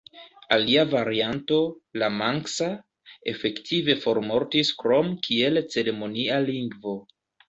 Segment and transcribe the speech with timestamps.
[0.55, 1.57] Alia varianto,
[2.03, 2.69] la manksa,
[3.33, 6.95] efektive formortis krom kiel ceremonia lingvo.